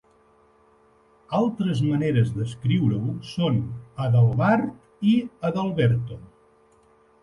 [1.39, 3.63] Altres maneres d'escriure-ho són
[4.09, 5.17] Adelbart i
[5.53, 6.25] Adalberto.